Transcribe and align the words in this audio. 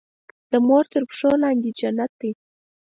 د 0.51 0.53
مور 0.67 0.83
تر 0.91 1.03
پښو 1.09 1.31
لاندې 1.43 1.69
جنت 1.79 2.11
دی. 2.21 2.31